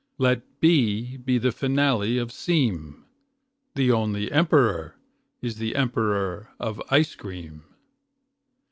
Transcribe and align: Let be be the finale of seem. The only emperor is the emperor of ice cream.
Let 0.17 0.59
be 0.59 1.17
be 1.17 1.37
the 1.37 1.51
finale 1.51 2.17
of 2.17 2.31
seem. 2.31 3.05
The 3.75 3.91
only 3.91 4.31
emperor 4.31 4.95
is 5.43 5.57
the 5.57 5.75
emperor 5.75 6.49
of 6.59 6.81
ice 6.89 7.13
cream. 7.13 7.65